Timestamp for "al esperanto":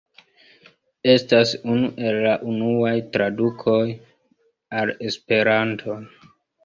4.81-5.99